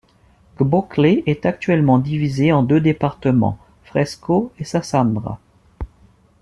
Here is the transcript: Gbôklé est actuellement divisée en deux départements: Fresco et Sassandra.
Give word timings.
Gbôklé 0.57 1.21
est 1.27 1.45
actuellement 1.45 1.99
divisée 1.99 2.51
en 2.51 2.63
deux 2.63 2.81
départements: 2.81 3.59
Fresco 3.83 4.51
et 4.57 4.63
Sassandra. 4.63 5.39